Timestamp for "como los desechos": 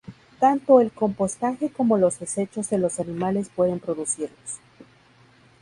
1.69-2.71